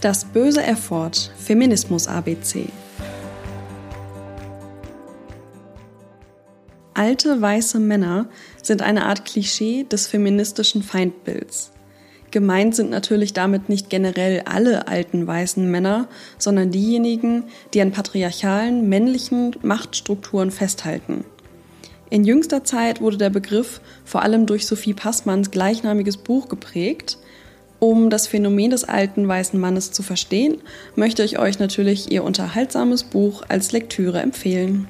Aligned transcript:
Das 0.00 0.24
böse 0.24 0.62
Erford 0.62 1.30
Feminismus 1.36 2.08
ABC 2.08 2.70
Alte 6.94 7.42
weiße 7.42 7.78
Männer 7.78 8.30
sind 8.62 8.80
eine 8.80 9.04
Art 9.04 9.26
Klischee 9.26 9.84
des 9.84 10.06
feministischen 10.06 10.82
Feindbilds. 10.82 11.72
Gemeint 12.30 12.74
sind 12.74 12.88
natürlich 12.88 13.34
damit 13.34 13.68
nicht 13.68 13.90
generell 13.90 14.40
alle 14.46 14.88
alten 14.88 15.26
weißen 15.26 15.70
Männer, 15.70 16.08
sondern 16.38 16.70
diejenigen, 16.70 17.44
die 17.74 17.82
an 17.82 17.92
patriarchalen 17.92 18.88
männlichen 18.88 19.54
Machtstrukturen 19.60 20.50
festhalten. 20.50 21.24
In 22.08 22.24
jüngster 22.24 22.64
Zeit 22.64 23.02
wurde 23.02 23.18
der 23.18 23.30
Begriff 23.30 23.82
vor 24.06 24.22
allem 24.22 24.46
durch 24.46 24.66
Sophie 24.66 24.94
Passmanns 24.94 25.50
gleichnamiges 25.50 26.16
Buch 26.16 26.48
geprägt, 26.48 27.18
um 27.80 28.10
das 28.10 28.28
Phänomen 28.28 28.70
des 28.70 28.84
alten 28.84 29.26
weißen 29.26 29.58
Mannes 29.58 29.90
zu 29.90 30.04
verstehen, 30.04 30.58
möchte 30.94 31.24
ich 31.24 31.38
euch 31.38 31.58
natürlich 31.58 32.12
ihr 32.12 32.22
unterhaltsames 32.22 33.02
Buch 33.02 33.42
als 33.48 33.72
Lektüre 33.72 34.20
empfehlen. 34.20 34.86